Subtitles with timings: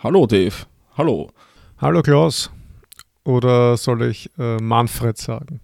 [0.00, 0.54] Hallo Dave.
[0.96, 1.28] Hallo.
[1.78, 2.52] Hallo Klaus.
[3.24, 5.60] Oder soll ich äh, Manfred sagen?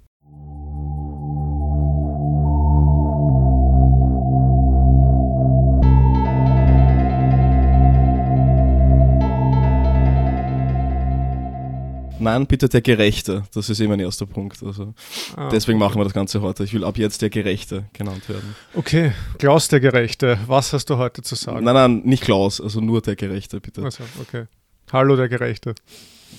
[12.24, 13.44] Nein, bitte der Gerechte.
[13.54, 14.62] Das ist eh mein erster Punkt.
[14.62, 14.94] Also
[15.36, 16.64] Ah, deswegen machen wir das Ganze heute.
[16.64, 18.54] Ich will ab jetzt der Gerechte genannt werden.
[18.74, 21.64] Okay, Klaus der Gerechte, was hast du heute zu sagen?
[21.64, 23.82] Nein, nein, nicht Klaus, also nur der Gerechte, bitte.
[23.82, 24.46] Also, okay.
[24.92, 25.74] Hallo der Gerechte.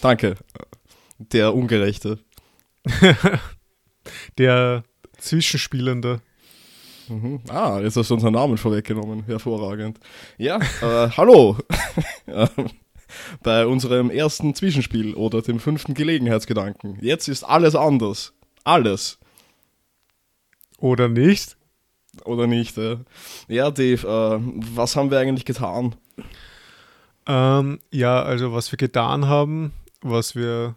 [0.01, 0.35] Danke.
[1.19, 2.19] Der Ungerechte.
[4.37, 4.83] Der
[5.17, 6.21] Zwischenspielende.
[7.07, 7.41] Mhm.
[7.49, 9.23] Ah, jetzt hast du unseren Namen vorweggenommen.
[9.25, 9.99] Hervorragend.
[10.37, 11.57] Ja, äh, hallo.
[13.43, 16.97] Bei unserem ersten Zwischenspiel oder dem fünften Gelegenheitsgedanken.
[17.01, 18.33] Jetzt ist alles anders.
[18.63, 19.19] Alles.
[20.79, 21.57] Oder nicht?
[22.23, 22.77] Oder nicht?
[22.77, 22.97] Äh?
[23.47, 24.39] Ja, Dave, äh,
[24.75, 25.95] was haben wir eigentlich getan?
[27.27, 30.75] Ähm, ja, also was wir getan haben, was wir,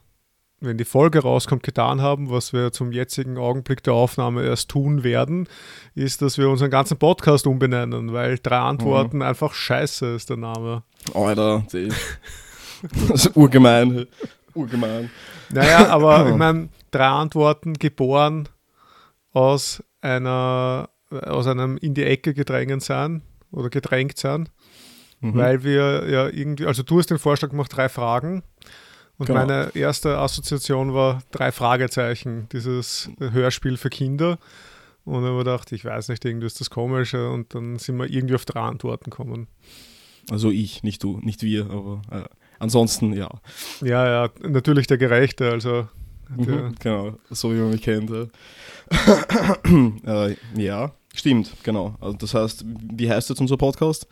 [0.60, 5.04] wenn die Folge rauskommt, getan haben, was wir zum jetzigen Augenblick der Aufnahme erst tun
[5.04, 5.48] werden,
[5.94, 10.82] ist, dass wir unseren ganzen Podcast umbenennen, weil drei Antworten einfach scheiße ist der Name.
[11.14, 11.64] Alter.
[11.70, 14.06] Das ist urgemein.
[14.54, 15.10] Urgemein.
[15.50, 18.48] Naja, aber ich meine, drei Antworten geboren
[19.32, 24.48] aus einer aus einem in die Ecke gedrängt sein oder gedrängt sein,
[25.20, 25.34] Mhm.
[25.34, 28.44] weil wir ja irgendwie, also du hast den Vorschlag gemacht, drei Fragen.
[29.18, 29.40] Und Genau.
[29.40, 34.38] meine erste Assoziation war drei Fragezeichen, dieses Hörspiel für Kinder.
[35.04, 37.14] Und dann habe ich gedacht, ich weiß nicht, irgendwie ist das komisch.
[37.14, 39.48] Und dann sind wir irgendwie auf drei Antworten gekommen.
[40.30, 42.24] Also ich, nicht du, nicht wir, aber äh,
[42.58, 43.28] ansonsten ja.
[43.80, 45.88] Ja, ja, natürlich der Gerechte, also
[46.28, 48.10] der, Mhm, genau, so wie man mich kennt.
[48.10, 48.26] Ja,
[50.26, 51.96] äh, ja stimmt, genau.
[52.00, 54.06] Also das heißt, wie heißt jetzt unser Podcast?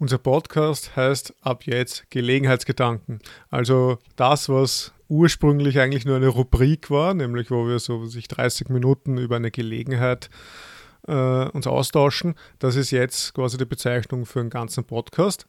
[0.00, 3.20] Unser Podcast heißt ab jetzt Gelegenheitsgedanken.
[3.50, 8.70] Also das, was ursprünglich eigentlich nur eine Rubrik war, nämlich wo wir so sich 30
[8.70, 10.30] Minuten über eine Gelegenheit
[11.06, 11.12] äh,
[11.50, 15.46] uns austauschen, das ist jetzt quasi die Bezeichnung für einen ganzen Podcast.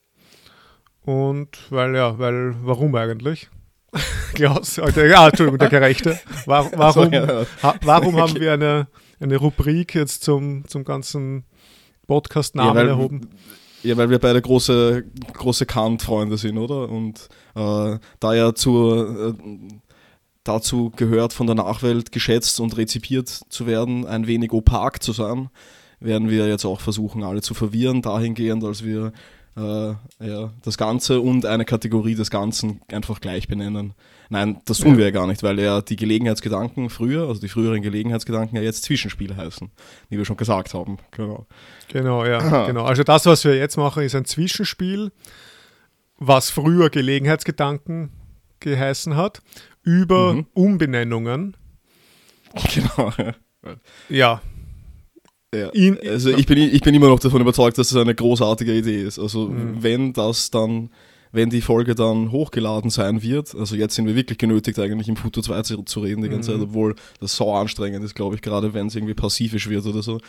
[1.03, 3.49] Und weil, ja, weil, warum eigentlich?
[4.33, 6.19] Klaus, äh, der, ja, Entschuldigung, der Gerechte.
[6.45, 7.45] Wa- Warum, So, ja.
[7.63, 8.87] ha, warum haben wir eine,
[9.21, 11.45] eine Rubrik jetzt zum, zum ganzen
[12.07, 13.29] Podcast-Namen Ja, erhoben?
[13.83, 15.03] Ja, weil wir beide große,
[15.33, 16.89] große Kant-Freunde sind, oder?
[16.89, 19.43] Und äh, da ja zur, äh,
[20.43, 25.49] dazu gehört, von der Nachwelt geschätzt und rezipiert zu werden, ein wenig opak zu sein,
[25.99, 29.13] werden wir jetzt auch versuchen, alle zu verwirren, dahingehend, als wir
[29.57, 29.93] äh,
[30.25, 33.93] ja, das Ganze und eine Kategorie des Ganzen einfach gleich benennen.
[34.29, 37.81] Nein, das tun wir ja gar nicht, weil ja die Gelegenheitsgedanken früher, also die früheren
[37.81, 39.69] Gelegenheitsgedanken ja jetzt Zwischenspiel heißen,
[40.07, 40.99] wie wir schon gesagt haben.
[41.11, 41.47] Genau.
[41.89, 42.65] Genau, ja, Aha.
[42.67, 42.85] genau.
[42.85, 45.11] Also das, was wir jetzt machen, ist ein Zwischenspiel,
[46.17, 48.11] was früher Gelegenheitsgedanken
[48.61, 49.41] geheißen hat,
[49.83, 50.47] über Mhm.
[50.53, 51.57] Umbenennungen.
[52.73, 53.11] Genau.
[54.09, 54.41] Ja,
[55.53, 55.67] Ja.
[55.69, 59.01] In- also ich bin, ich bin immer noch davon überzeugt, dass es eine großartige Idee
[59.03, 59.19] ist.
[59.19, 59.83] Also Mhm.
[59.83, 60.89] wenn das dann,
[61.33, 65.17] wenn die Folge dann hochgeladen sein wird, also jetzt sind wir wirklich genötigt, eigentlich im
[65.17, 66.55] Futur 2 zu, zu reden die ganze Mhm.
[66.59, 70.01] Zeit, obwohl das so anstrengend ist, glaube ich, gerade wenn es irgendwie passivisch wird oder
[70.01, 70.19] so,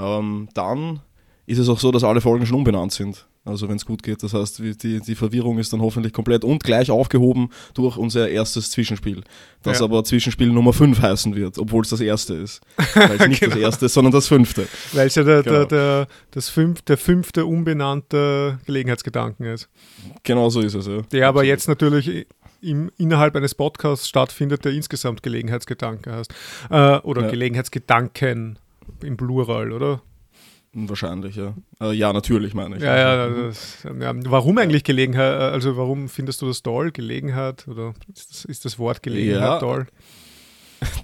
[0.00, 1.00] ähm, dann
[1.46, 3.26] ist es auch so, dass alle Folgen schon umbenannt sind.
[3.44, 4.22] Also wenn es gut geht.
[4.22, 8.70] Das heißt, die, die Verwirrung ist dann hoffentlich komplett und gleich aufgehoben durch unser erstes
[8.70, 9.22] Zwischenspiel.
[9.64, 9.84] Das Ja.
[9.86, 12.60] aber Zwischenspiel Nummer 5 heißen wird, obwohl es das erste ist.
[12.94, 13.62] Weil es nicht das Genau.
[13.66, 14.68] erste ist, sondern das fünfte.
[14.92, 15.56] weil es ja der, Genau.
[15.64, 19.68] der, der, das fünf, der fünfte unbenannte Gelegenheitsgedanken ist.
[20.22, 21.02] Genau so ist es, ja.
[21.10, 22.26] Der aber jetzt natürlich
[22.60, 26.32] im, innerhalb eines Podcasts stattfindet, der insgesamt Gelegenheitsgedanke heißt.
[26.70, 27.30] Äh, oder Ja.
[27.30, 28.58] Gelegenheitsgedanken
[29.02, 30.00] im Plural, oder?
[30.74, 31.54] Wahrscheinlich, ja.
[31.80, 32.82] Äh, ja, natürlich meine ich.
[32.82, 34.14] Ja, ja, das, ja.
[34.24, 35.34] Warum eigentlich Gelegenheit?
[35.34, 36.92] Also warum findest du das toll?
[36.92, 37.68] Gelegenheit?
[37.68, 39.58] Oder ist das, ist das Wort Gelegenheit Ja.
[39.58, 39.86] toll?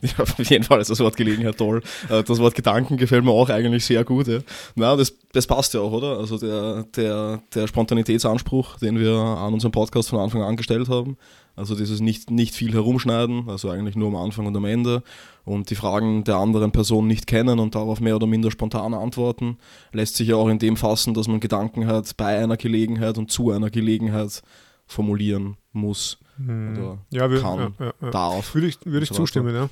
[0.02, 1.82] Ja, auf jeden Fall ist das Wort Gelegenheit toll.
[2.08, 4.26] Äh, Das Wort Gedanken gefällt mir auch eigentlich sehr gut.
[4.26, 4.40] Ja.
[4.74, 6.18] Na, das, das passt ja auch, oder?
[6.18, 11.16] Also der, der, der Spontanitätsanspruch, den wir an unserem Podcast von Anfang an gestellt haben.
[11.58, 15.02] Also dieses nicht, nicht viel herumschneiden, also eigentlich nur am Anfang und am Ende.
[15.44, 19.58] Und die Fragen der anderen Person nicht kennen und darauf mehr oder minder spontan antworten,
[19.92, 23.30] lässt sich ja auch in dem fassen, dass man Gedanken hat bei einer Gelegenheit und
[23.30, 24.42] zu einer Gelegenheit
[24.86, 28.10] formulieren muss, Oder ja, wir, kann, ja, ja, ja.
[28.10, 28.54] darf.
[28.54, 29.68] Würde ich, würde ich so zustimmen, ja.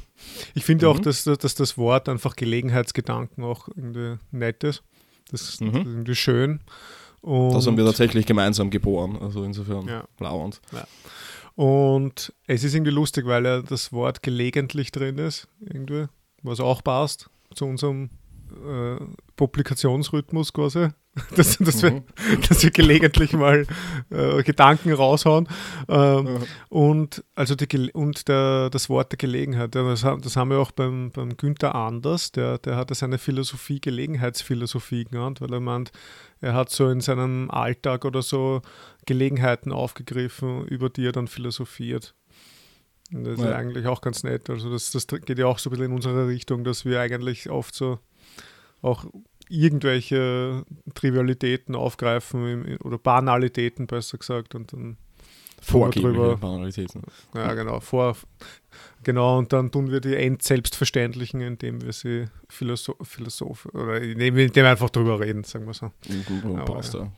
[0.54, 1.02] Ich finde auch, Mhm.
[1.04, 4.82] dass, dass das Wort einfach Gelegenheitsgedanken auch irgendwie nett ist.
[5.30, 5.74] Das ist Mhm.
[5.74, 6.60] irgendwie schön.
[7.22, 10.04] Und, Das haben wir tatsächlich gemeinsam geboren, also insofern Ja.
[10.20, 10.60] lauernd.
[11.56, 16.06] Und es ist irgendwie lustig, weil ja das Wort gelegentlich drin ist, irgendwie,
[16.42, 18.10] was auch passt zu unserem
[18.56, 19.04] äh,
[19.36, 20.88] Publikationsrhythmus quasi,
[21.36, 22.04] dass, dass, wir, mhm.
[22.48, 23.66] dass wir gelegentlich mal
[24.10, 25.48] äh, Gedanken raushauen.
[25.88, 26.40] Ähm, ja.
[26.68, 31.10] Und also die, und der, das Wort der Gelegenheit, das, das haben wir auch beim,
[31.10, 35.92] beim Günther Anders, der, der hatte seine Philosophie Gelegenheitsphilosophie genannt, weil er meint,
[36.40, 38.62] er hat so in seinem Alltag oder so
[39.06, 42.14] Gelegenheiten aufgegriffen, über die er dann philosophiert.
[43.12, 43.46] Und das ja.
[43.46, 44.50] ist eigentlich auch ganz nett.
[44.50, 47.50] Also das, das geht ja auch so ein bisschen in unsere Richtung, dass wir eigentlich
[47.50, 47.98] oft so
[48.82, 49.06] auch
[49.48, 50.64] irgendwelche
[50.94, 54.96] Trivialitäten aufgreifen oder Banalitäten besser gesagt und dann
[55.60, 57.02] Vorgebliche Banalitäten.
[57.34, 57.80] Ja, genau.
[57.80, 58.16] Vor,
[59.06, 64.68] Genau, und dann tun wir die Endselbstverständlichen, indem wir sie Philosoph, Philosoph oder indem wir
[64.68, 65.92] einfach drüber reden, sagen wir so.
[66.42, 67.12] Gut, passt, ja.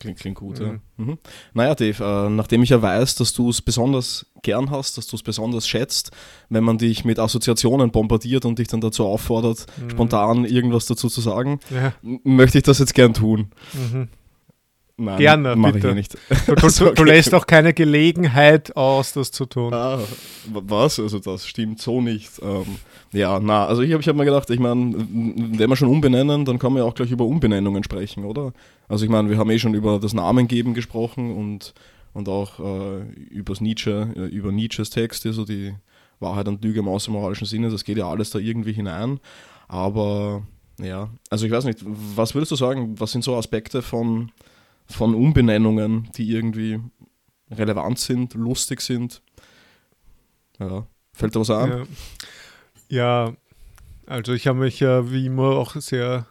[0.00, 0.66] Klingt, klingt gut, mhm.
[0.66, 1.04] ja.
[1.04, 1.18] Mhm.
[1.54, 5.14] Naja, Dave, äh, nachdem ich ja weiß, dass du es besonders gern hast, dass du
[5.14, 6.10] es besonders schätzt,
[6.48, 9.90] wenn man dich mit Assoziationen bombardiert und dich dann dazu auffordert, mhm.
[9.90, 11.92] spontan irgendwas dazu zu sagen, ja.
[12.24, 13.52] möchte ich das jetzt gern tun.
[13.72, 14.08] Mhm.
[15.00, 15.88] Nein, Gerne, bitte.
[15.88, 16.14] Ich nicht.
[16.46, 16.92] Du, du, okay.
[16.94, 19.72] du, lässt auch keine Gelegenheit aus, das zu tun.
[19.72, 19.98] Ah,
[20.52, 21.00] was?
[21.00, 22.30] Also das stimmt so nicht.
[22.42, 22.66] Ähm,
[23.12, 26.44] ja, na, also ich habe ich hab mir gedacht, ich meine, wenn wir schon umbenennen,
[26.44, 28.52] dann kann man ja auch gleich über Umbenennungen sprechen, oder?
[28.88, 31.72] Also ich meine, wir haben eh schon über das Namengeben gesprochen und,
[32.12, 33.00] und auch äh,
[33.30, 35.74] übers Nietzsche, äh, über Nietzsches Texte, so die
[36.18, 39.18] Wahrheit und Lüge im außermoralischen Sinne, das geht ja alles da irgendwie hinein.
[39.66, 40.42] Aber
[40.78, 44.30] ja, also ich weiß nicht, was würdest du sagen, was sind so Aspekte von
[44.90, 46.80] von Umbenennungen, die irgendwie
[47.50, 49.22] relevant sind, lustig sind.
[50.58, 51.86] Ja, fällt dir was an?
[52.88, 53.36] Ja, ja
[54.06, 56.26] also ich habe mich ja wie immer auch sehr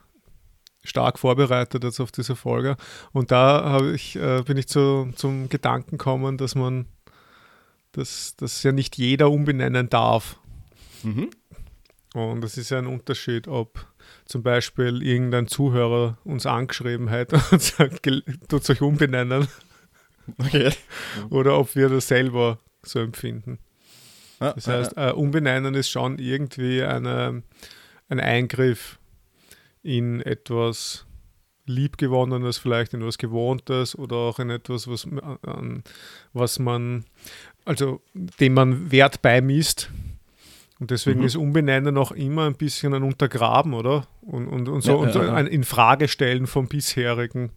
[0.84, 2.78] stark vorbereitet jetzt auf diese Folge
[3.12, 6.86] und da ich, äh, bin ich zu, zum Gedanken gekommen, dass man
[7.92, 10.40] dass, dass ja nicht jeder umbenennen darf.
[11.04, 11.30] Mhm.
[12.14, 13.86] Und das ist ja ein Unterschied, ob
[14.26, 18.10] zum Beispiel irgendein Zuhörer uns angeschrieben hätte und sagt,
[18.48, 19.48] tut euch umbenennen.
[20.38, 20.72] Okay.
[21.30, 23.60] Oder ob wir das selber so empfinden.
[24.40, 27.44] Ah, das heißt, äh, umbenennen ist schon irgendwie eine,
[28.08, 28.98] ein Eingriff
[29.84, 31.06] in etwas
[31.66, 35.08] Liebgewonnenes, vielleicht in etwas Gewohntes oder auch in etwas, was,
[36.34, 37.06] was man,
[37.66, 39.90] also dem man Wert beimisst
[40.80, 41.26] und deswegen mhm.
[41.26, 44.08] ist Umbenennen auch immer ein bisschen ein Untergraben, oder?
[44.22, 47.52] Und, und, und so, ja, und so ja, ein Infragestellen vom bisherigen.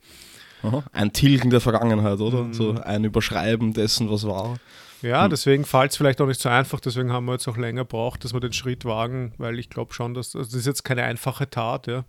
[0.63, 0.85] Aha.
[0.93, 2.45] Ein Tilgen der Vergangenheit, oder?
[2.45, 2.55] Mhm.
[2.55, 4.59] So ein Überschreiben dessen, was war.
[5.03, 5.31] Ja, hm.
[5.31, 8.23] deswegen fällt es vielleicht auch nicht so einfach, deswegen haben wir jetzt auch länger braucht,
[8.23, 11.03] dass wir den Schritt wagen, weil ich glaube schon, dass also das ist jetzt keine
[11.03, 11.89] einfache Tat.
[11.89, 12.05] Ja.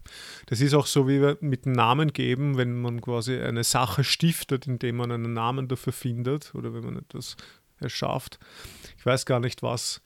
[0.45, 4.03] Das ist auch so, wie wir mit einem Namen geben, wenn man quasi eine Sache
[4.03, 7.35] stiftet, indem man einen Namen dafür findet oder wenn man etwas
[7.79, 8.37] erschafft.
[8.97, 10.01] Ich weiß gar nicht, was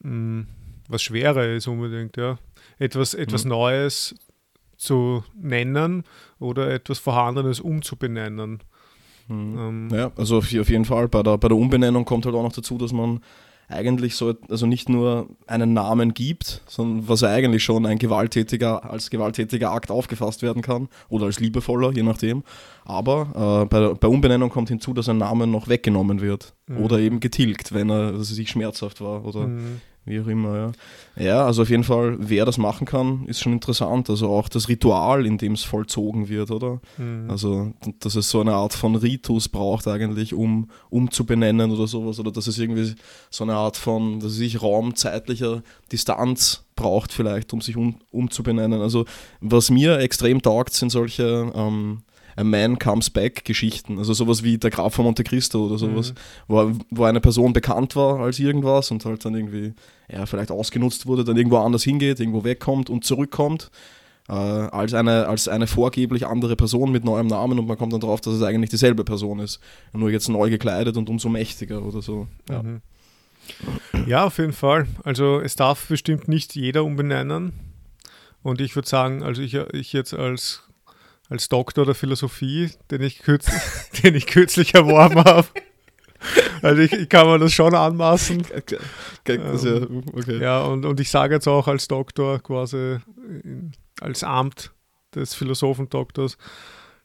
[0.00, 0.46] mh, mm,
[0.88, 2.38] was schwerer ist unbedingt, ja.
[2.78, 3.50] Etwas, etwas mhm.
[3.50, 4.14] Neues
[4.76, 6.04] zu nennen
[6.38, 8.62] oder etwas Vorhandenes umzubenennen.
[9.28, 9.58] Mhm.
[9.58, 11.08] Ähm, ja, also auf, auf, jeden Fall.
[11.08, 13.20] Bei der, bei der Umbenennung kommt halt auch noch dazu, dass man
[13.68, 19.10] eigentlich so, also nicht nur einen Namen gibt, sondern was eigentlich schon ein gewalttätiger, als
[19.10, 22.44] gewalttätiger Akt aufgefasst werden kann oder als liebevoller, je nachdem.
[22.84, 26.78] Aber äh, bei, bei, Umbenennung kommt hinzu, dass ein Name noch weggenommen wird mhm.
[26.78, 30.72] oder eben getilgt, wenn er sich schmerzhaft war oder mhm wie auch immer, ja.
[31.16, 34.08] Ja, also auf jeden Fall, wer das machen kann, ist schon interessant.
[34.08, 36.80] Also auch das Ritual, in dem es vollzogen wird, oder?
[36.96, 37.28] Mhm.
[37.28, 41.88] Also, dass es so eine Art von Ritus braucht eigentlich, um, um zu benennen oder
[41.88, 42.20] sowas.
[42.20, 42.94] Oder dass es irgendwie
[43.30, 48.80] so eine Art von, dass es sich raumzeitlicher Distanz braucht vielleicht, um sich um, umzubenennen.
[48.80, 49.04] Also
[49.40, 52.02] was mir extrem taugt, sind solche ähm,
[52.38, 53.98] A Man Comes Back Geschichten.
[53.98, 56.14] Also sowas wie der Graf von Monte Cristo oder sowas, mhm.
[56.46, 59.74] wo, wo eine Person bekannt war als irgendwas und halt dann irgendwie
[60.08, 63.70] ja, vielleicht ausgenutzt wurde, dann irgendwo anders hingeht, irgendwo wegkommt und zurückkommt.
[64.28, 68.00] Äh, als, eine, als eine vorgeblich andere Person mit neuem Namen und man kommt dann
[68.00, 69.58] drauf, dass es eigentlich dieselbe Person ist.
[69.92, 72.28] Nur jetzt neu gekleidet und umso mächtiger oder so.
[72.48, 72.62] Ja.
[72.62, 72.82] Mhm.
[74.06, 74.86] Ja, auf jeden Fall.
[75.02, 77.52] Also es darf bestimmt nicht jeder umbenennen.
[78.42, 80.67] Und ich würde sagen, also ich, ich jetzt als
[81.28, 83.46] als Doktor der Philosophie, den ich, kürz,
[84.02, 85.46] den ich kürzlich erworben habe.
[86.62, 88.44] Also ich, ich, kann mir das schon anmaßen.
[89.26, 90.40] Ähm, okay.
[90.40, 92.98] Ja, und, und ich sage jetzt auch als Doktor quasi
[94.00, 94.72] als Amt
[95.14, 96.36] des Philosophendoktors,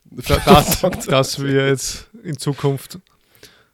[0.05, 2.99] dass, dass wir jetzt in Zukunft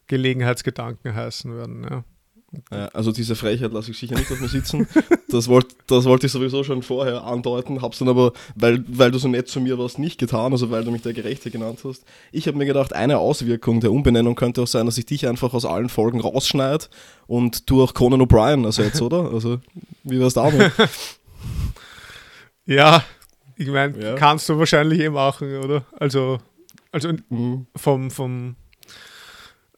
[0.08, 1.88] Gelegenheitsgedanken heißen werden.
[1.90, 2.04] Ja.
[2.72, 4.88] Ja, also diese Frechheit lasse ich sicher nicht auf mir sitzen.
[5.32, 9.20] Das, wollt, das wollte ich sowieso schon vorher andeuten, hab's dann aber, weil, weil du
[9.20, 12.04] so nett zu mir warst, nicht getan, also weil du mich der Gerechte genannt hast.
[12.32, 15.54] Ich habe mir gedacht, eine Auswirkung der Umbenennung könnte auch sein, dass ich dich einfach
[15.54, 16.86] aus allen Folgen rausschneide
[17.28, 19.32] und du auch Conan O'Brien ersetzt, oder?
[19.32, 19.60] Also,
[20.04, 20.72] wie wär's damit?
[22.66, 23.04] Ja,
[23.56, 24.16] ich meine, Ja.
[24.16, 25.86] kannst du wahrscheinlich eh machen, oder?
[26.00, 26.40] Also,
[26.92, 27.68] also Mhm.
[27.76, 28.56] vom, vom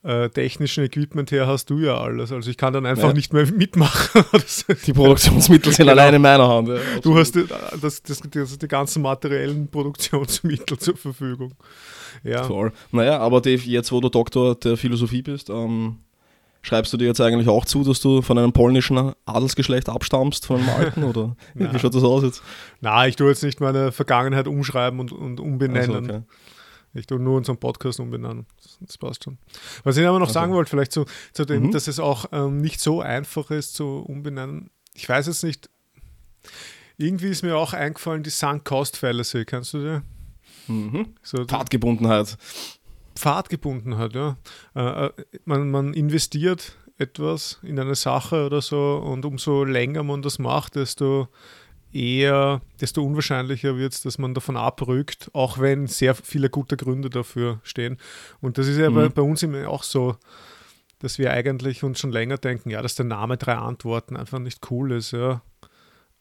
[0.03, 2.31] äh, technischen Equipment her hast du ja alles.
[2.31, 3.13] Also ich kann dann einfach Ja.
[3.13, 4.23] nicht mehr mitmachen.
[4.85, 5.91] Die Produktionsmittel sind Genau.
[5.91, 6.69] allein in meiner Hand.
[6.69, 7.45] Ja, Du hast die,
[7.81, 11.53] das, das, das, die ganzen materiellen Produktionsmittel zur Verfügung.
[12.23, 12.43] Ja.
[12.43, 12.71] Voll.
[12.91, 15.97] Naja, aber Dave, jetzt wo du Doktor der Philosophie bist, ähm,
[16.63, 20.57] schreibst du dir jetzt eigentlich auch zu, dass du von einem polnischen Adelsgeschlecht abstammst, von
[20.61, 21.03] einem alten?
[21.03, 21.73] Oder Nein.
[21.73, 22.41] wie schaut das aus jetzt?
[22.81, 25.95] Na, ich tue jetzt nicht meine Vergangenheit umschreiben und, und umbenennen.
[25.95, 26.21] Also, okay.
[26.93, 28.45] Ich tue nur unseren Podcast umbenennen.
[28.81, 29.37] Das, passt schon.
[29.83, 30.33] Was ich aber noch Also.
[30.39, 31.71] sagen wollte, vielleicht zu, zu dem, Mhm.
[31.71, 34.69] dass es auch ähm, nicht so einfach ist zu umbenennen.
[34.93, 35.69] Ich weiß jetzt nicht.
[36.97, 39.45] Irgendwie ist mir auch eingefallen, die Sunk Cost Fallacy.
[39.45, 40.01] Kennst du
[40.67, 40.71] die?
[40.71, 41.15] Mhm.
[41.23, 42.37] So Pfadgebundenheit.
[43.15, 44.37] Pfadgebundenheit, ja.
[44.75, 45.11] Äh, äh,
[45.45, 50.75] man, man investiert etwas in eine Sache oder so und umso länger man das macht,
[50.75, 51.27] desto
[51.93, 57.09] eher, desto unwahrscheinlicher wird es, dass man davon abrückt, auch wenn sehr viele gute Gründe
[57.09, 57.97] dafür stehen.
[58.41, 59.11] Und das ist ja bei, Mhm.
[59.13, 60.15] bei uns immer auch so,
[60.99, 64.69] dass wir eigentlich uns schon länger denken, ja, dass der Name drei Antworten einfach nicht
[64.71, 65.41] cool ist, ja.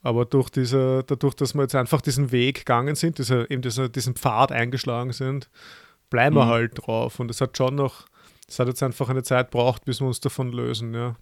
[0.03, 3.89] Aber durch diese, dadurch, dass wir jetzt einfach diesen Weg gegangen sind, dieser, eben dieser,
[3.91, 5.51] diesen Pfad eingeschlagen sind,
[6.09, 6.51] bleiben wir Mhm.
[6.51, 7.21] halt drauf.
[7.21, 8.07] Und es hat schon noch,
[8.49, 11.17] es hat jetzt einfach eine Zeit braucht, bis wir uns davon lösen, ja.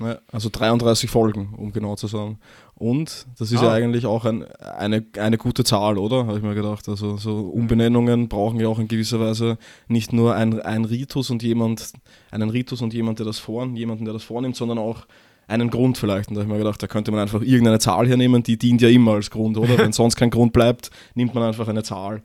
[0.00, 2.38] Ja, also 33 Folgen, um genau zu sagen.
[2.74, 3.64] Und das ist Ah.
[3.66, 6.26] ja eigentlich auch ein, eine, eine gute Zahl, oder?
[6.26, 6.88] Habe ich mir gedacht.
[6.88, 11.42] Also so Umbenennungen brauchen ja auch in gewisser Weise nicht nur ein, ein Ritus und
[11.42, 11.92] jemand,
[12.30, 15.06] einen Ritus und jemand, der das vor, jemanden, der das vornimmt, sondern auch
[15.46, 16.30] einen Grund vielleicht.
[16.30, 18.80] Und da habe ich mir gedacht, da könnte man einfach irgendeine Zahl hernehmen, die dient
[18.80, 19.76] ja immer als Grund, oder?
[19.78, 22.22] Wenn sonst kein Grund bleibt, nimmt man einfach eine Zahl.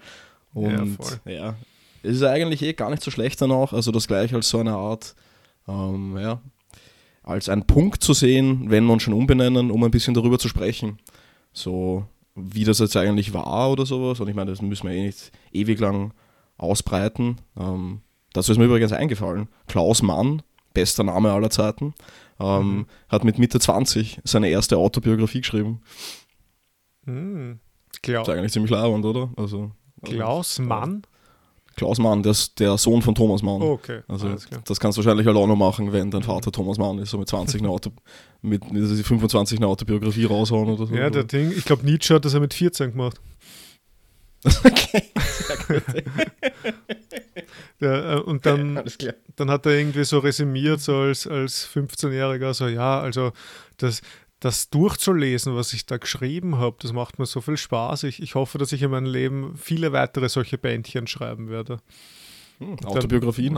[0.54, 1.56] Und Ja, ja,
[2.04, 3.74] es ist eigentlich eh gar nicht so schlecht dann auch.
[3.74, 5.16] Also das gleiche als so eine Art,
[5.68, 6.40] ähm, ja,
[7.26, 11.00] als einen Punkt zu sehen, wenn man schon umbenennen, um ein bisschen darüber zu sprechen.
[11.54, 12.06] So,
[12.36, 14.20] wie das jetzt eigentlich war oder sowas.
[14.20, 16.14] Und ich meine, das müssen wir eh nicht ewig lang
[16.58, 17.38] ausbreiten.
[17.60, 18.02] Ähm,
[18.34, 19.48] dazu ist mir übrigens eingefallen.
[19.68, 21.94] Klaus Mann, bester Name aller Zeiten,
[22.40, 22.86] ähm, Mhm.
[23.10, 25.82] hat mit Mitte 20 seine erste Autobiografie geschrieben.
[27.06, 27.60] Hm.
[27.92, 29.30] Das Klaus, ist eigentlich ziemlich lauernd, oder?
[29.38, 29.72] Also,
[30.04, 31.04] Klaus Mann?
[31.76, 33.62] Klaus Mann, der, der Sohn von Thomas Mann.
[33.62, 34.30] Oh, okay, Also
[34.64, 37.18] das kannst du wahrscheinlich halt auch noch machen, wenn dein Vater Thomas Mann ist, so
[37.18, 37.92] mit 20 eine Auto,
[38.42, 40.96] mit, mit 25 eine Autobiografie raushauen oder so.
[40.96, 43.20] Ja, der Ding, ich glaube, Nietzsche hat das ja mit 14 gemacht.
[44.64, 45.04] okay.
[47.82, 48.82] Der, äh, und dann,
[49.36, 53.32] dann hat er irgendwie so resümiert, so als, als 15-Jähriger, so ja, also
[53.78, 54.02] das,
[54.46, 58.04] das durchzulesen, was ich da geschrieben habe, das macht mir so viel Spaß.
[58.04, 61.80] Ich, ich hoffe, dass ich in meinem Leben viele weitere solche Bändchen schreiben werde.
[62.60, 63.56] Hm, Autobiografien.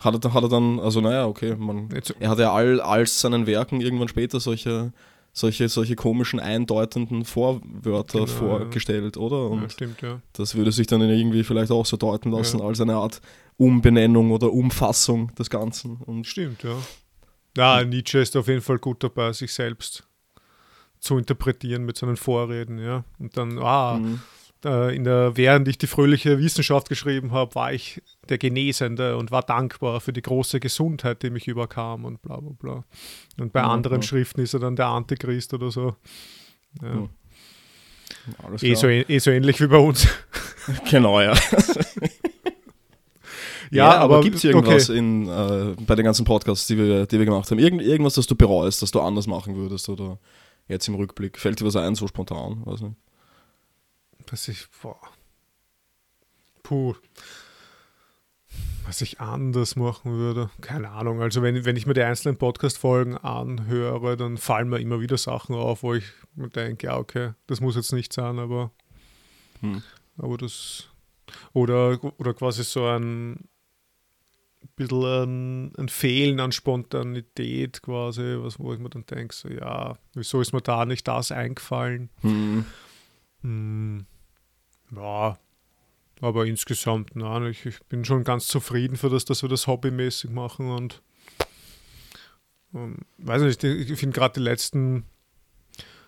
[0.00, 2.80] Hat er, dann- hat er dann, also naja, okay, man, Jetzt- er hat ja all,
[2.80, 4.92] als seinen Werken irgendwann später solche,
[5.32, 9.48] solche, solche komischen, eindeutenden Vorwörter Genau, vorgestellt, oder?
[9.48, 10.20] Und ja, stimmt, ja.
[10.32, 12.66] das würde sich dann irgendwie vielleicht auch so deuten lassen Ja.
[12.66, 13.20] als eine Art
[13.56, 15.96] Umbenennung oder Umfassung des Ganzen.
[16.04, 16.76] Und Stimmt, ja.
[17.56, 20.02] Ja, Nietzsche ist auf jeden Fall gut dabei, sich selbst
[21.04, 23.04] zu interpretieren mit seinen Vorreden, ja.
[23.18, 24.20] Und dann, ah, Mhm.
[24.64, 29.30] äh, in der, während ich die fröhliche Wissenschaft geschrieben habe, war ich der Genesende und
[29.30, 32.84] war dankbar für die große Gesundheit, die mich überkam und bla bla bla.
[33.38, 34.02] Und bei Ja, anderen ja.
[34.06, 35.94] Schriften ist er dann der Antichrist oder so.
[36.82, 36.92] Ja.
[36.94, 37.08] Hm.
[38.42, 40.06] Alles Eh, so, eh so ähnlich wie bei uns.
[40.90, 41.34] Genau, ja.
[43.70, 47.24] Ja, aber- gibt es irgendwas in, äh, bei den ganzen Podcasts, die wir, die wir
[47.26, 47.58] gemacht haben?
[47.58, 50.18] Irgend, irgendwas, das du bereust, das du anders machen würdest oder
[50.68, 51.38] jetzt im Rückblick?
[51.38, 52.64] Fällt dir was ein, so spontan?
[52.64, 52.96] Weiß nicht.
[54.28, 54.98] Was ich, boah.
[56.62, 56.94] Puh.
[58.86, 61.22] Was ich anders machen würde, keine Ahnung.
[61.22, 65.54] Also wenn, wenn ich mir die einzelnen Podcast-Folgen anhöre, dann fallen mir immer wieder Sachen
[65.56, 66.04] auf, wo ich
[66.34, 68.70] mir denke, ja, okay, das muss jetzt nicht sein, aber,
[69.60, 69.82] Hm.
[70.18, 70.88] aber das.
[71.54, 73.48] Oder, oder quasi so ein
[74.76, 79.96] bisschen ein, ein Fehlen an Spontanität quasi, was, wo ich mir dann denke, so, ja,
[80.14, 82.10] wieso ist mir da nicht das eingefallen?
[82.20, 82.64] Hm.
[83.42, 84.06] Hm,
[84.94, 85.38] ja,
[86.20, 90.30] aber insgesamt, nein, ich, ich bin schon ganz zufrieden für das, dass wir das hobbymäßig
[90.30, 91.02] machen und
[92.74, 95.04] ähm, weiß nicht, ich, ich finde gerade die letzten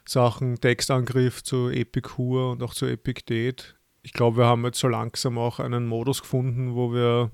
[0.04, 4.86] Sachen, Textangriff zu Epicur und auch zu Epic Date, ich glaube, wir haben jetzt so
[4.86, 7.32] langsam auch einen Modus gefunden, wo wir,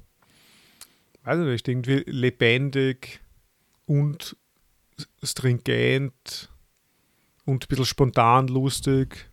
[1.25, 3.21] weiß ich nicht, irgendwie lebendig
[3.87, 4.37] und
[5.23, 6.51] stringent
[7.45, 9.29] und ein bisschen spontan lustig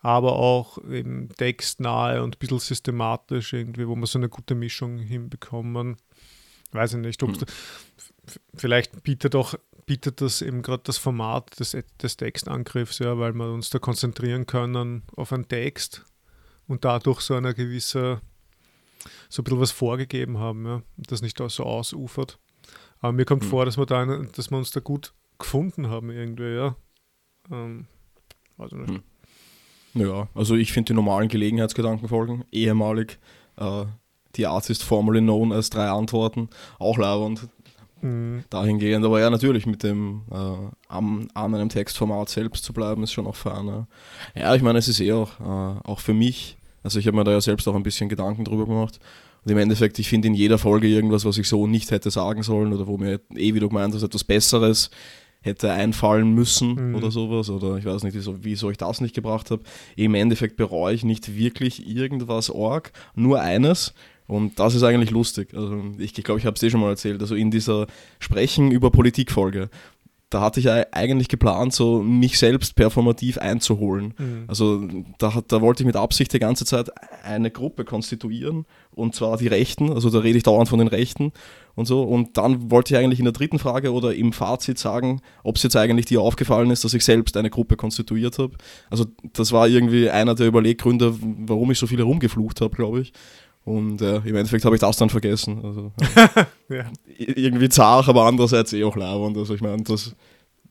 [0.00, 4.98] aber auch eben textnahe und ein bisschen systematisch irgendwie, wo wir so eine gute Mischung
[4.98, 5.96] hinbekommen.
[6.72, 7.36] Weiß ich nicht, Hm.
[8.54, 9.54] vielleicht bietet auch
[9.86, 14.44] bietet das eben gerade das Format des, des Textangriffs, ja, weil wir uns da konzentrieren
[14.44, 16.04] können auf einen Text
[16.66, 18.20] und dadurch so eine gewisse,
[19.28, 22.38] so ein bisschen was vorgegeben haben, ja, das nicht so ausufert.
[23.00, 23.48] Aber mir kommt mhm.
[23.48, 26.76] vor, dass wir, da eine, dass wir uns da gut gefunden haben irgendwie, ja.
[27.50, 27.86] Ähm,
[28.56, 28.90] also nicht.
[28.90, 29.02] Mhm.
[29.94, 33.18] Ja, also ich finde die normalen Gelegenheitsgedankenfolgen, ehemalig
[33.56, 33.84] äh,
[34.36, 37.48] die Artist formerly known als drei Antworten, auch lauernd.
[38.00, 38.44] Mhm.
[38.50, 43.12] Dahingehend, aber ja, natürlich mit dem äh, am, an einem Textformat selbst zu bleiben, ist
[43.12, 43.66] schon auch fein.
[43.66, 43.86] Ja,
[44.36, 47.24] ja ich meine, es ist eh auch, äh, auch für mich, also ich habe mir
[47.24, 48.98] da ja selbst auch ein bisschen Gedanken drüber gemacht.
[49.44, 52.42] Und im Endeffekt, ich finde in jeder Folge irgendwas, was ich so nicht hätte sagen
[52.42, 54.90] sollen oder wo mir eh, wie du gemeint hast, etwas Besseres
[55.40, 56.94] hätte einfallen müssen mhm.
[56.94, 57.48] oder sowas.
[57.50, 59.62] Oder ich weiß nicht, wieso, wieso ich das nicht gebracht habe.
[59.96, 63.94] Im Endeffekt bereue ich nicht wirklich irgendwas org, nur eines.
[64.26, 65.54] Und das ist eigentlich lustig.
[65.54, 67.20] Also ich glaube, ich habe es eh schon mal erzählt.
[67.22, 67.86] Also in dieser
[68.18, 69.70] Sprechen über Politik-Folge,
[70.30, 74.12] da hatte ich eigentlich geplant, so mich selbst performativ einzuholen.
[74.18, 74.44] Mhm.
[74.46, 74.86] Also
[75.18, 76.90] da, da wollte ich mit Absicht die ganze Zeit
[77.24, 81.32] eine Gruppe konstituieren und zwar die Rechten, also da rede ich dauernd von den Rechten
[81.74, 82.02] und so.
[82.02, 85.62] Und dann wollte ich eigentlich in der dritten Frage oder im Fazit sagen, ob es
[85.62, 88.56] jetzt eigentlich dir aufgefallen ist, dass ich selbst eine Gruppe konstituiert habe.
[88.90, 91.14] Also das war irgendwie einer der Überleggründe,
[91.46, 93.12] warum ich so viel herumgeflucht habe, glaube ich.
[93.68, 95.64] Und äh, im Endeffekt habe ich das dann vergessen.
[95.64, 95.92] Also,
[96.68, 96.84] ja.
[97.18, 99.36] Irgendwie zart, aber andererseits eh auch lauernd.
[99.36, 100.14] Also ich meine, das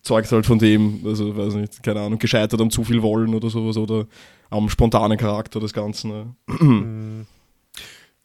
[0.02, 3.50] zeugt halt von dem, also weiß nicht, keine Ahnung, gescheitert am zu viel Wollen oder
[3.50, 4.08] sowas oder
[4.50, 6.36] am spontanen Charakter des Ganzen.
[6.48, 7.26] Mhm.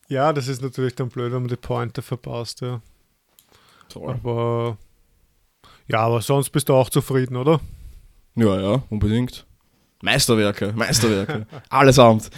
[0.08, 2.82] Ja, das ist natürlich dann blöd, wenn man die Pointe verpasst, ja.
[3.88, 4.10] Toll.
[4.10, 4.76] Aber
[5.88, 7.60] ja, aber sonst bist du auch zufrieden, oder?
[8.34, 9.46] Ja, ja, unbedingt.
[10.02, 12.30] Meisterwerke, Meisterwerke, allesamt.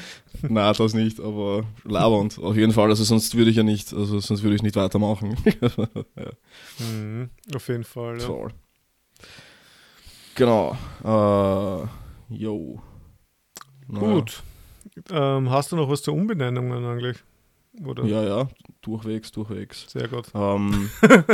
[0.49, 2.91] Nein, das nicht, aber labernd, auf jeden Fall.
[2.91, 5.37] Also sonst würde ich ja nicht, also sonst würde ich nicht weitermachen.
[5.62, 6.31] ja.
[6.79, 8.26] mhm, auf jeden Fall, ja.
[8.26, 8.53] Toll.
[10.35, 10.76] Genau.
[11.05, 12.83] Äh, yo.
[13.88, 14.43] Gut.
[15.11, 17.19] Ähm, hast du noch was zur Umbenennung eigentlich?
[17.85, 18.05] Oder?
[18.05, 18.49] Ja, ja,
[18.83, 19.87] durchwegs, durchwegs.
[19.88, 20.26] Sehr gut.
[20.35, 20.91] Ähm,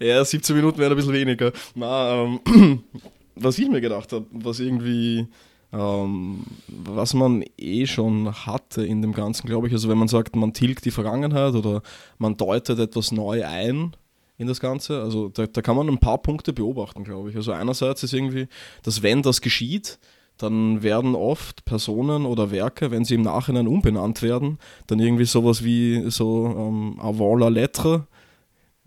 [0.00, 1.52] ja, 17 Minuten wären ein bisschen weniger.
[1.74, 2.40] Na, ähm,
[3.36, 5.28] was ich mir gedacht habe, was irgendwie,
[5.76, 10.34] ähm, was man eh schon hatte in dem Ganzen, glaube ich, also wenn man sagt,
[10.34, 11.82] man tilgt die Vergangenheit oder
[12.18, 13.94] man deutet etwas neu ein
[14.38, 17.36] in das Ganze, also da, da kann man ein paar Punkte beobachten, glaube ich.
[17.36, 18.48] Also einerseits ist irgendwie,
[18.82, 19.98] dass wenn das geschieht,
[20.38, 25.64] dann werden oft Personen oder Werke, wenn sie im Nachhinein umbenannt werden, dann irgendwie sowas
[25.64, 28.06] wie so ähm, avant la lettre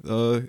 [0.03, 0.41] äh,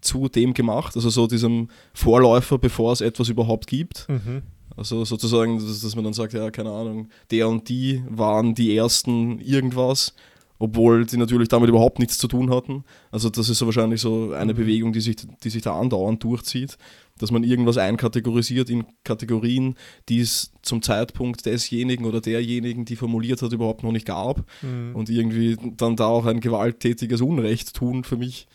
[0.00, 4.06] zu dem gemacht, also so diesem Vorläufer, bevor es etwas überhaupt gibt.
[4.08, 4.42] Mhm.
[4.78, 8.76] Also sozusagen, dass, dass, man dann sagt, ja, keine Ahnung, der und die waren die
[8.76, 10.14] ersten irgendwas,
[10.60, 12.84] obwohl die natürlich damit überhaupt nichts zu tun hatten.
[13.10, 14.56] Also das ist so wahrscheinlich so eine mhm.
[14.56, 16.78] Bewegung, die sich, die sich da andauernd durchzieht,
[17.18, 19.74] dass man irgendwas einkategorisiert in Kategorien,
[20.08, 24.94] die es zum Zeitpunkt desjenigen oder derjenigen, die formuliert hat, überhaupt noch nicht gab mhm.
[24.94, 28.46] und irgendwie dann da auch ein gewalttätiges Unrecht tun für mich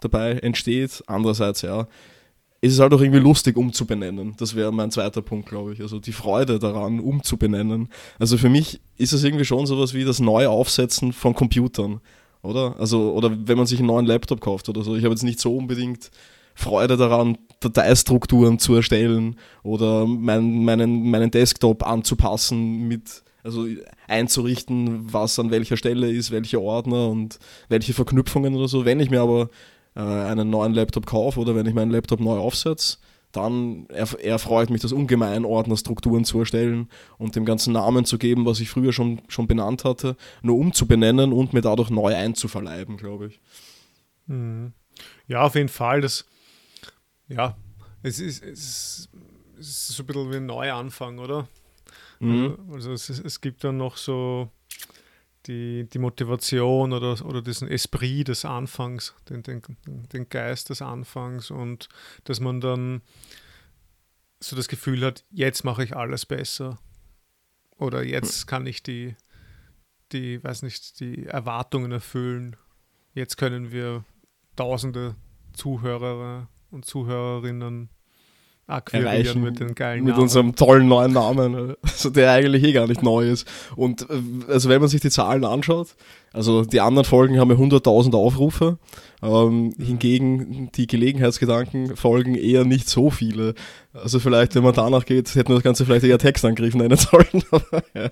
[0.00, 1.04] dabei entsteht.
[1.06, 1.86] Andererseits, ja,
[2.60, 4.34] ist es halt auch irgendwie lustig umzubenennen.
[4.36, 5.80] Das wäre mein zweiter Punkt, glaube ich.
[5.80, 7.88] Also die Freude daran, umzubenennen.
[8.18, 12.00] Also für mich ist es irgendwie schon sowas wie das Neuaufsetzen von Computern,
[12.42, 12.74] oder?
[12.78, 14.96] Also, oder wenn man sich einen neuen Laptop kauft oder so.
[14.96, 16.10] Ich habe jetzt nicht so unbedingt
[16.54, 23.66] Freude daran, Dateistrukturen zu erstellen oder mein, meinen, meinen Desktop anzupassen mit also
[24.08, 28.84] einzurichten, was an welcher Stelle ist, welche Ordner und welche Verknüpfungen oder so.
[28.84, 29.48] Wenn ich mir aber
[29.98, 32.98] äh, einen neuen Laptop kaufe oder wenn ich meinen Laptop neu aufsetze,
[33.32, 38.60] dann erfreut mich das ungemein, Ordnerstrukturen zu erstellen und dem ganzen Namen zu geben, was
[38.60, 43.40] ich früher schon, schon benannt hatte, nur umzubenennen und mir dadurch neu einzuverleiben, glaube ich.
[44.26, 44.72] Mhm.
[45.26, 46.00] Ja, auf jeden Fall.
[46.00, 46.24] Das,
[47.28, 47.56] ja,
[48.02, 49.08] es ist, es ist,
[49.58, 51.48] es ist so ein bisschen wie ein Neuanfang, oder?
[52.20, 52.56] Mhm.
[52.72, 54.48] Also es, es gibt dann noch so
[55.48, 61.50] die, die Motivation oder, oder diesen Esprit des Anfangs, den, den, den Geist des Anfangs
[61.50, 61.88] und
[62.24, 63.02] dass man dann
[64.40, 66.78] so das Gefühl hat, jetzt mache ich alles besser
[67.76, 69.16] oder jetzt kann ich die,
[70.12, 72.56] die, weiß nicht, die Erwartungen erfüllen.
[73.14, 74.04] Jetzt können wir
[74.54, 75.16] tausende
[75.54, 77.88] Zuhörer und Zuhörerinnen
[78.68, 80.22] erreichen mit den geilen Mit Namen.
[80.22, 83.48] unserem tollen neuen Namen, also der eigentlich eh gar nicht neu ist.
[83.76, 85.96] Und äh, also wenn man sich die Zahlen anschaut,
[86.32, 88.78] also die anderen Folgen haben ja 100.000 Aufrufe,
[89.22, 93.54] ähm, hingegen die Gelegenheitsgedanken-Folgen eher nicht so viele.
[93.94, 97.42] Also vielleicht, wenn man danach geht, hätten wir das Ganze vielleicht eher Textangriff nennen sollen.
[97.50, 98.10] Aber, ja.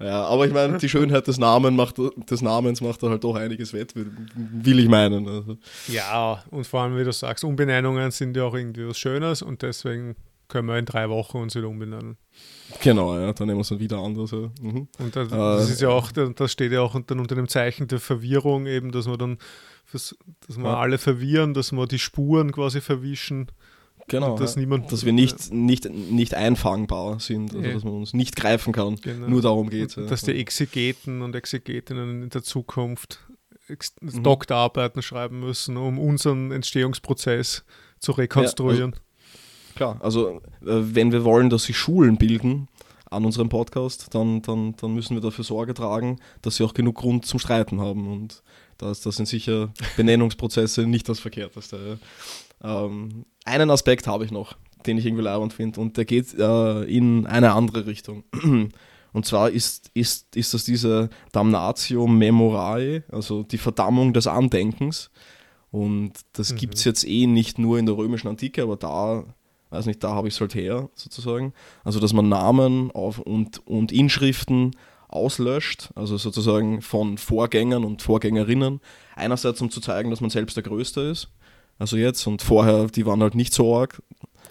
[0.00, 3.34] Ja, aber ich meine, die Schönheit des, Namen macht, des Namens macht da halt doch
[3.34, 5.28] einiges wett, will ich meinen.
[5.28, 5.58] Also.
[5.88, 9.62] Ja, und vor allem, wie du sagst, Umbenennungen sind ja auch irgendwie was Schönes und
[9.62, 10.16] deswegen
[10.48, 12.16] können wir in drei Wochen uns wieder umbenennen.
[12.82, 14.30] Genau, ja, dann nehmen wir es dann wieder anders.
[14.30, 14.50] Ja.
[14.60, 14.88] Mhm.
[14.98, 18.00] Und das, das, ist ja auch, das steht ja auch dann unter dem Zeichen der
[18.00, 19.38] Verwirrung eben, dass wir dann,
[19.92, 20.14] dass
[20.48, 20.76] wir ja.
[20.76, 23.50] alle verwirren, dass wir die Spuren quasi verwischen.
[24.08, 24.60] Genau, dass, ja.
[24.60, 27.74] niemand, dass wir nicht, nicht, nicht einfangbar sind, also ja.
[27.74, 28.96] dass man uns nicht greifen kann.
[28.96, 29.26] Genau.
[29.26, 30.08] Nur darum geht es.
[30.08, 33.18] Dass die Exegeten und Exegetinnen in der Zukunft
[33.68, 34.22] mhm.
[34.22, 37.64] Doktorarbeiten schreiben müssen, um unseren Entstehungsprozess
[37.98, 38.92] zu rekonstruieren.
[38.92, 42.68] Also, klar, also äh, wenn wir wollen, dass sich Schulen bilden
[43.10, 46.96] an unserem Podcast, dann, dann, dann müssen wir dafür Sorge tragen, dass sie auch genug
[46.96, 48.06] Grund zum Streiten haben.
[48.06, 48.42] Und
[48.78, 51.98] das, das sind sicher Benennungsprozesse nicht das Verkehrteste.
[52.62, 54.56] Ähm, einen Aspekt habe ich noch,
[54.86, 58.24] den ich irgendwie leibend finde, und der geht äh, in eine andere Richtung.
[59.12, 65.10] Und zwar ist, ist, ist das diese Damnatio Memorae, also die Verdammung des Andenkens.
[65.70, 66.56] Und das mhm.
[66.58, 69.24] gibt es jetzt eh nicht nur in der römischen Antike, aber da,
[69.70, 71.54] weiß nicht, da habe ich es halt her, sozusagen.
[71.82, 74.72] Also, dass man Namen auf und, und Inschriften
[75.08, 78.82] auslöscht, also sozusagen von Vorgängern und Vorgängerinnen.
[79.14, 81.30] Einerseits, um zu zeigen, dass man selbst der Größte ist
[81.78, 84.02] also jetzt und vorher, die waren halt nicht so arg,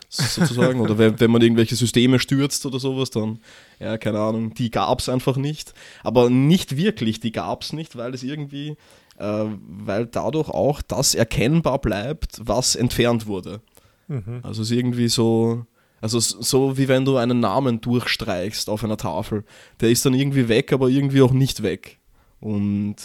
[0.10, 0.80] sozusagen.
[0.80, 3.40] oder wenn, wenn man irgendwelche Systeme stürzt oder sowas, dann,
[3.80, 5.74] ja, keine Ahnung, die gab es einfach nicht.
[6.04, 8.78] Aber nicht wirklich, die gab es nicht, weil es irgendwie,
[9.18, 13.62] äh, weil dadurch auch das erkennbar bleibt, was entfernt wurde.
[14.08, 14.40] Mhm.
[14.44, 15.66] Also es ist irgendwie so,
[16.02, 19.44] also so wie wenn du einen Namen durchstreichst auf einer Tafel.
[19.82, 22.00] Der ist dann irgendwie weg, aber irgendwie auch nicht weg.
[22.40, 22.98] Und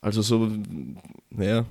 [0.00, 0.48] also so,
[1.30, 1.66] naja,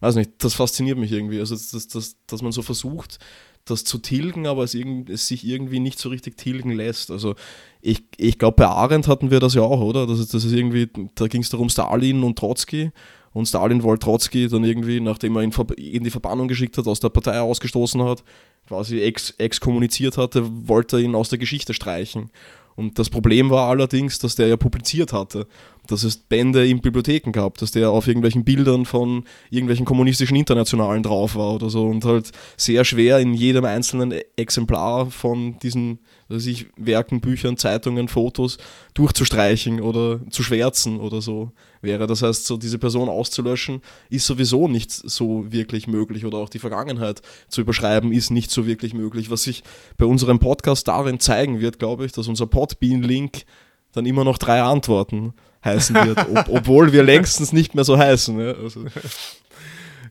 [0.00, 1.38] weiß nicht, das fasziniert mich irgendwie.
[1.38, 3.18] Also, dass, dass, dass man so versucht,
[3.66, 7.10] das zu tilgen, aber es, irgend, es sich irgendwie nicht so richtig tilgen lässt.
[7.10, 7.34] Also
[7.80, 10.06] ich, ich glaube, bei Arendt hatten wir das ja auch, oder?
[10.06, 12.92] Das, das ist irgendwie, da ging es darum, Stalin und Trotzki.
[13.32, 17.00] Und Stalin wollte Trotzki dann irgendwie, nachdem er ihn in die Verbannung geschickt hat, aus
[17.00, 18.24] der Partei ausgestoßen hat,
[18.66, 22.30] quasi ex, exkommuniziert hatte, wollte er ihn aus der Geschichte streichen.
[22.76, 25.46] Und das Problem war allerdings, dass der ja publiziert hatte
[25.86, 31.02] dass es Bände in Bibliotheken gab, dass der auf irgendwelchen Bildern von irgendwelchen kommunistischen Internationalen
[31.02, 36.46] drauf war oder so und halt sehr schwer in jedem einzelnen Exemplar von diesen weiß
[36.46, 38.58] ich, Werken, Büchern, Zeitungen, Fotos
[38.94, 42.06] durchzustreichen oder zu schwärzen oder so wäre.
[42.06, 46.58] Das heißt, so diese Person auszulöschen ist sowieso nicht so wirklich möglich oder auch die
[46.58, 49.30] Vergangenheit zu überschreiben ist nicht so wirklich möglich.
[49.30, 49.62] Was sich
[49.96, 53.44] bei unserem Podcast darin zeigen wird, glaube ich, dass unser Podbean-Link
[53.92, 55.32] dann immer noch drei Antworten
[55.66, 58.38] heißen wird, ob, obwohl wir längstens nicht mehr so heißen.
[58.40, 58.86] Ja, also.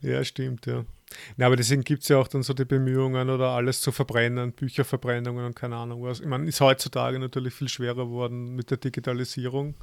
[0.02, 0.86] ja stimmt, ja.
[1.38, 4.52] Na, aber deswegen gibt es ja auch dann so die Bemühungen oder alles zu verbrennen,
[4.52, 6.20] Bücherverbrennungen und keine Ahnung was.
[6.20, 9.76] Ich meine, ist heutzutage natürlich viel schwerer geworden mit der Digitalisierung.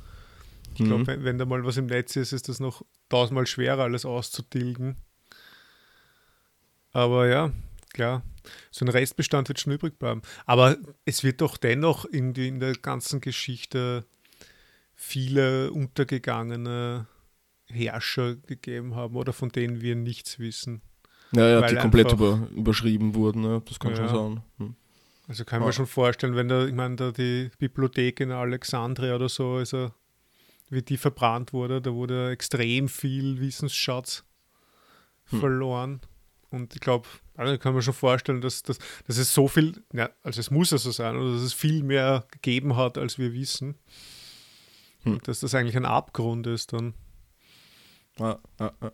[0.75, 1.07] Ich glaube, mhm.
[1.07, 4.97] wenn, wenn, da mal was im Netz ist, ist das noch tausendmal schwerer, alles auszutilgen.
[6.93, 7.53] Aber ja,
[7.93, 8.23] klar,
[8.71, 10.23] so ein Restbestand wird schon übrig bleiben.
[10.47, 14.05] Aber es wird doch dennoch irgendwie in der ganzen Geschichte
[15.03, 17.07] viele untergegangene
[17.67, 20.81] Herrscher gegeben haben oder von denen wir nichts wissen.
[21.33, 23.97] Ja, ja, die komplett über, überschrieben wurden, ja, das kann ja.
[23.97, 24.43] schon sein.
[24.59, 24.77] Hm.
[25.27, 25.73] Also kann man ja.
[25.73, 29.91] schon vorstellen, wenn da, ich meine, da die Bibliothek in Alexandria oder so, also
[30.71, 34.25] wie die verbrannt wurde, da wurde extrem viel Wissensschatz
[35.31, 35.41] hm.
[35.41, 36.01] verloren.
[36.51, 40.11] Und ich glaube, also kann man schon vorstellen, dass, dass, dass es so viel, ja,
[40.23, 43.33] also es muss ja so sein, oder dass es viel mehr gegeben hat, als wir
[43.33, 43.77] wissen.
[45.05, 45.21] Hm.
[45.25, 46.95] Dass das eigentlich ein Abgrund ist dann.
[48.19, 48.93] Ja, ja, ja.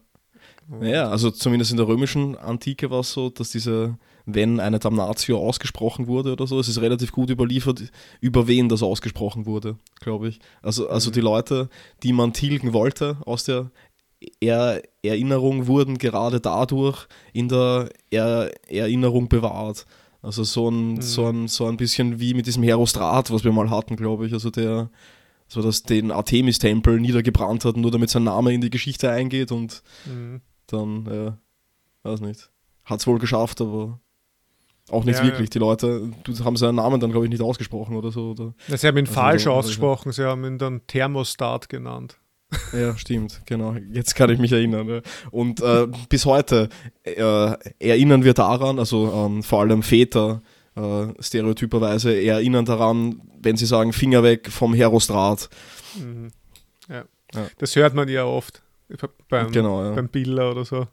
[0.68, 5.38] Naja, also zumindest in der römischen Antike war es so, dass diese, wenn eine Damnatio
[5.38, 7.90] ausgesprochen wurde oder so, es ist relativ gut überliefert,
[8.20, 10.40] über wen das ausgesprochen wurde, glaube ich.
[10.62, 11.14] Also, also mhm.
[11.14, 11.68] die Leute,
[12.02, 13.70] die man tilgen wollte aus der
[14.40, 19.86] er Erinnerung, wurden gerade dadurch in der er Erinnerung bewahrt.
[20.20, 21.02] Also so ein, mhm.
[21.02, 24.32] so, ein, so ein bisschen wie mit diesem Herostrat, was wir mal hatten, glaube ich.
[24.32, 24.90] Also der,
[25.48, 29.82] so dass den Artemis-Tempel niedergebrannt hat, nur damit sein Name in die Geschichte eingeht und
[30.04, 30.42] mhm.
[30.66, 31.38] dann, ja,
[32.02, 32.50] weiß nicht.
[32.84, 34.00] Hat es wohl geschafft, aber
[34.90, 35.48] auch nicht ja, wirklich.
[35.48, 35.52] Ja.
[35.52, 36.12] Die Leute
[36.44, 38.30] haben seinen Namen dann, glaube ich, nicht ausgesprochen oder so.
[38.30, 38.54] Oder?
[38.66, 42.18] sie haben ihn also falsch so, ausgesprochen, sie haben ihn dann Thermostat genannt.
[42.72, 43.74] Ja, stimmt, genau.
[43.92, 44.88] Jetzt kann ich mich erinnern.
[44.88, 45.00] Ja.
[45.30, 46.70] Und äh, bis heute
[47.02, 50.42] äh, erinnern wir daran, also ähm, vor allem Väter,
[50.78, 55.50] äh, stereotyperweise erinnern daran, wenn sie sagen, Finger weg vom Herostrat.
[55.96, 56.30] Mhm.
[56.88, 57.04] Ja.
[57.34, 57.46] ja.
[57.58, 58.62] Das hört man ja oft
[59.28, 59.92] beim, genau, ja.
[59.92, 60.86] beim Biller oder so.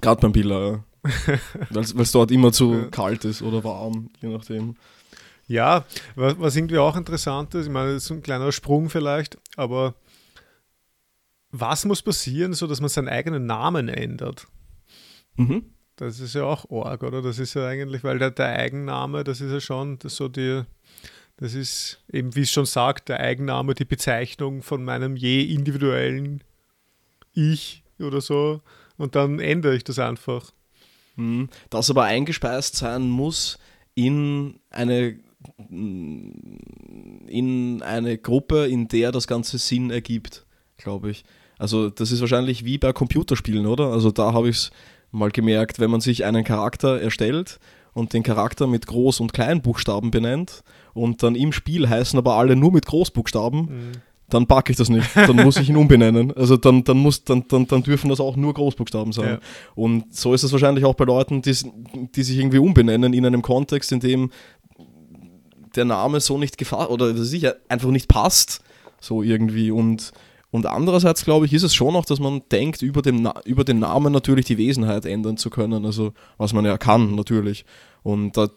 [0.00, 1.38] Gerade beim Biller, ja.
[1.70, 2.84] weil es dort immer zu ja.
[2.86, 4.76] kalt ist oder warm, je nachdem.
[5.46, 5.84] Ja,
[6.14, 9.94] was, was irgendwie auch interessant ist, ich meine, das ist ein kleiner Sprung vielleicht, aber
[11.50, 14.46] was muss passieren, so dass man seinen eigenen Namen ändert?
[15.36, 15.64] Mhm.
[15.98, 17.22] Das ist ja auch arg, oder?
[17.22, 20.62] Das ist ja eigentlich, weil der, der Eigenname, das ist ja schon so die,
[21.38, 26.44] das ist eben, wie es schon sagt, der Eigenname, die Bezeichnung von meinem je individuellen
[27.34, 28.62] Ich oder so.
[28.96, 30.52] Und dann ändere ich das einfach.
[31.16, 31.48] Mhm.
[31.68, 33.58] Das aber eingespeist sein muss
[33.94, 35.18] in eine
[35.68, 41.24] in eine Gruppe, in der das Ganze Sinn ergibt, glaube ich.
[41.58, 43.92] Also das ist wahrscheinlich wie bei Computerspielen, oder?
[43.92, 44.70] Also da habe ich es
[45.10, 47.58] mal gemerkt, wenn man sich einen Charakter erstellt
[47.94, 50.62] und den Charakter mit Groß- und Kleinbuchstaben benennt
[50.94, 53.92] und dann im Spiel heißen aber alle nur mit Großbuchstaben, mhm.
[54.28, 55.08] dann packe ich das nicht.
[55.16, 56.32] Dann muss ich ihn umbenennen.
[56.36, 59.28] Also dann, dann, muss, dann, dann, dann dürfen das auch nur Großbuchstaben sein.
[59.28, 59.38] Ja.
[59.74, 61.56] Und so ist es wahrscheinlich auch bei Leuten, die,
[62.14, 64.30] die sich irgendwie umbenennen in einem Kontext, in dem
[65.76, 68.60] der Name so nicht gefasst oder sicher einfach nicht passt,
[69.00, 69.70] so irgendwie.
[69.70, 70.12] Und,
[70.50, 73.80] und andererseits, glaube ich, ist es schon auch, dass man denkt, über, dem über den
[73.80, 77.66] Namen natürlich die Wesenheit ändern zu können, also was man ja kann natürlich.
[78.02, 78.48] Und da,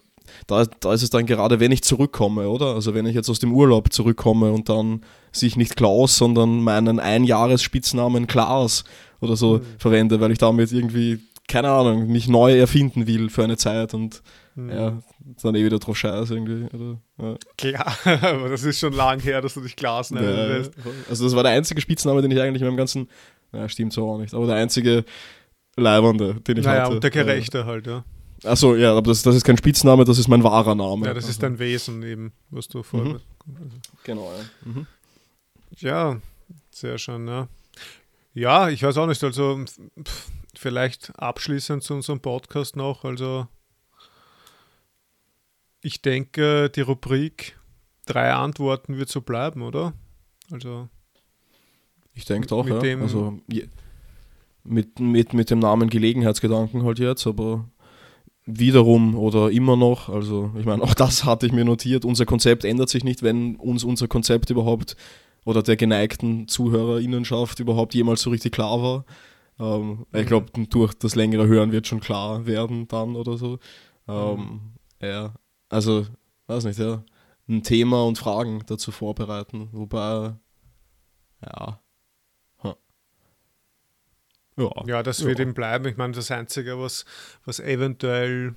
[0.47, 2.75] da, da ist es dann gerade, wenn ich zurückkomme, oder?
[2.75, 5.01] Also wenn ich jetzt aus dem Urlaub zurückkomme und dann
[5.33, 8.85] sich nicht Klaus, sondern meinen Einjahresspitznamen Klaas
[9.19, 9.61] oder so mhm.
[9.77, 14.21] verwende, weil ich damit irgendwie, keine Ahnung, mich neu erfinden will für eine Zeit und.
[14.55, 15.01] Ja,
[15.41, 16.67] dann eh wieder drauf scheiß irgendwie.
[16.75, 17.35] Oder, ja.
[17.57, 20.73] Klar, aber das ist schon lang her, dass du dich Klaas nennen ja, lässt.
[21.09, 23.09] Also das war der einzige Spitzname, den ich eigentlich in meinem ganzen,
[23.51, 25.05] naja, stimmt so auch nicht, aber der einzige
[25.77, 26.95] Leibernde, den ich naja, hatte.
[26.95, 28.03] und der Gerechte halt, ja.
[28.43, 31.05] Achso, ja, aber das, das ist kein Spitzname, das ist mein wahrer Name.
[31.05, 33.03] Ja, das ist dein Wesen eben, was du vor.
[33.03, 33.19] Mhm.
[34.03, 34.71] Genau, ja.
[34.71, 34.87] Mhm.
[35.77, 36.19] Ja,
[36.71, 37.47] sehr schön, ja.
[38.33, 39.63] Ja, ich weiß auch nicht, also
[40.55, 43.47] vielleicht abschließend zu unserem Podcast noch, also
[45.81, 47.59] ich denke, die Rubrik
[48.05, 49.93] drei Antworten wird so bleiben, oder?
[50.51, 50.87] Also.
[52.13, 52.79] Ich denke auch, ja.
[52.99, 53.39] also,
[54.63, 57.69] mit, mit, mit dem Namen Gelegenheitsgedanken halt jetzt, aber
[58.45, 62.65] wiederum oder immer noch, also ich meine, auch das hatte ich mir notiert, unser Konzept
[62.65, 64.95] ändert sich nicht, wenn uns unser Konzept überhaupt
[65.45, 69.05] oder der geneigten Zuhörerinnenschaft überhaupt jemals so richtig klar war.
[69.59, 70.27] Ähm, ich mhm.
[70.27, 73.57] glaube, durch das längere Hören wird schon klar werden dann oder so.
[74.07, 74.59] Ähm, mhm.
[75.01, 75.33] Ja,
[75.71, 76.05] also,
[76.47, 77.03] weiß nicht, ja,
[77.49, 79.69] ein Thema und Fragen dazu vorbereiten.
[79.71, 80.35] Wobei,
[81.45, 81.81] ja.
[84.57, 85.45] Ja, ja das wird ja.
[85.45, 85.87] ihm bleiben.
[85.87, 87.05] Ich meine, das Einzige, was,
[87.45, 88.55] was eventuell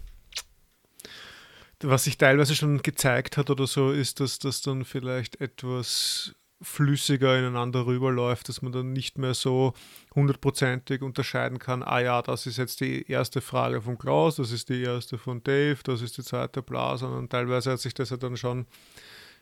[1.82, 7.38] was sich teilweise schon gezeigt hat oder so, ist, dass das dann vielleicht etwas flüssiger
[7.38, 9.74] ineinander rüberläuft, dass man dann nicht mehr so
[10.14, 14.68] hundertprozentig unterscheiden kann, ah ja, das ist jetzt die erste Frage von Klaus, das ist
[14.68, 18.16] die erste von Dave, das ist die zweite Bla, sondern teilweise hat sich das ja
[18.16, 18.66] dann schon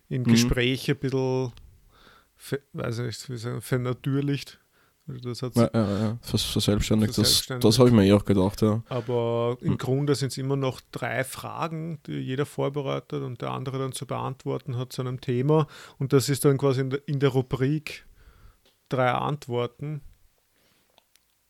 [0.09, 0.27] in mhm.
[0.27, 1.53] Gespräche ein bisschen,
[2.73, 4.59] weiß ich nicht, wie sagen, vernatürlicht.
[5.09, 6.19] Also das hat's ja, ja, ja.
[6.23, 8.83] Verselbstständigt, das, das habe ich mir eh auch gedacht, ja.
[8.89, 9.79] Aber im hm.
[9.79, 14.07] Grunde sind es immer noch drei Fragen, die jeder vorbereitet und der andere dann zu
[14.07, 15.67] beantworten hat zu einem Thema.
[15.99, 18.07] Und das ist dann quasi in der, in der Rubrik
[18.89, 20.03] drei Antworten.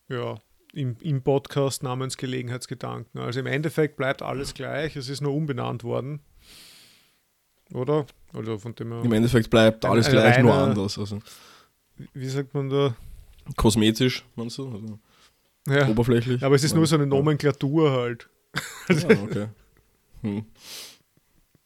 [0.09, 0.37] Ja,
[0.73, 3.21] im, im Podcast namens Gelegenheitsgedanken.
[3.21, 6.21] Also im Endeffekt bleibt alles gleich, es ist nur umbenannt worden.
[7.71, 8.05] Oder?
[8.33, 10.97] Also von dem Im Endeffekt bleibt alles gleich, reine, nur anders.
[10.97, 11.19] Also.
[12.13, 12.95] Wie sagt man da?
[13.55, 14.69] Kosmetisch, meinst du?
[14.69, 14.99] Also
[15.67, 15.87] ja.
[15.87, 16.43] Oberflächlich.
[16.43, 18.29] Aber es ist nur so eine Nomenklatur halt.
[18.89, 19.47] Ja, okay.
[20.21, 20.45] Hm.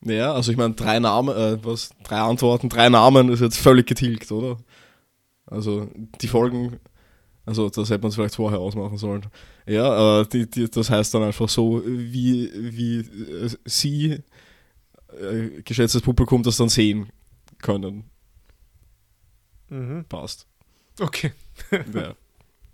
[0.03, 3.85] Ja, also ich meine, drei Namen, äh, was, drei Antworten, drei Namen ist jetzt völlig
[3.85, 4.57] getilgt, oder?
[5.45, 6.79] Also die Folgen,
[7.45, 9.27] also das hätte man es vielleicht vorher ausmachen sollen.
[9.67, 14.23] Ja, äh, die, die, das heißt dann einfach so, wie, wie äh, Sie,
[15.19, 17.09] äh, geschätztes Publikum, das dann sehen
[17.59, 18.05] können.
[19.69, 20.05] Mhm.
[20.09, 20.47] Passt.
[20.99, 21.31] Okay.
[21.71, 22.15] Ja.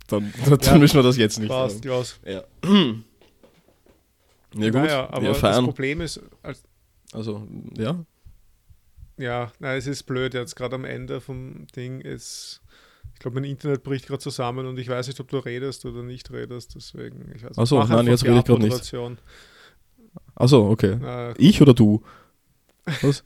[0.06, 2.20] Dann, dann ja, müssen wir das jetzt nicht passt, Klaus.
[2.26, 2.44] Ja.
[2.62, 2.92] ja
[4.52, 6.20] gut, naja, aber das Problem ist...
[7.12, 8.04] also, ja.
[9.16, 12.60] Ja, nein, es ist blöd jetzt gerade am Ende vom Ding ist...
[13.14, 16.02] Ich glaube, mein Internet bricht gerade zusammen und ich weiß nicht, ob du redest oder
[16.02, 17.32] nicht redest, deswegen...
[17.34, 18.94] Ich weiß, Achso, nein, jetzt rede ich gerade nicht.
[20.34, 20.98] Achso, okay.
[21.00, 22.02] Na, ich oder du?
[23.00, 23.24] Was?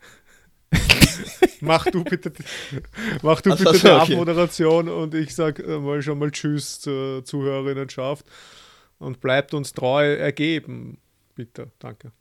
[1.61, 2.33] mach du bitte,
[3.23, 3.91] mach du bitte die okay.
[3.91, 8.27] Abmoderation und ich sage äh, mal schon mal Tschüss zur Zuhörerinnenschaft
[8.99, 10.99] und bleibt uns treu ergeben.
[11.35, 12.13] Bitte, danke.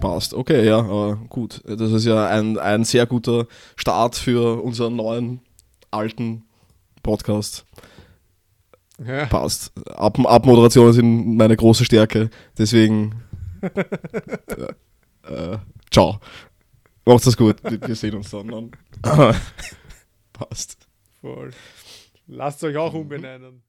[0.00, 1.62] Passt, okay, ja, aber gut.
[1.64, 3.46] Das ist ja ein, ein sehr guter
[3.76, 5.40] Start für unseren neuen
[5.90, 6.44] alten
[7.06, 7.64] Podcast.
[9.04, 9.26] Ja.
[9.26, 9.72] Passt.
[9.90, 12.30] Ab, Abmoderationen sind meine große Stärke.
[12.58, 13.22] Deswegen.
[13.62, 15.58] äh, äh,
[15.90, 16.18] ciao.
[17.04, 17.56] Macht's das gut.
[17.62, 18.72] Wir, sehen uns dann.
[20.32, 20.88] Passt.
[21.20, 21.50] Voll.
[22.26, 23.62] Lasst euch auch umbenennen.